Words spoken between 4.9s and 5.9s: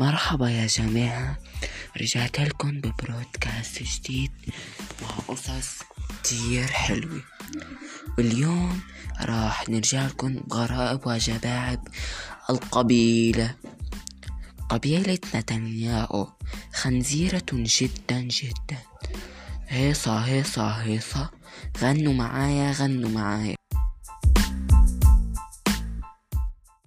مع قصص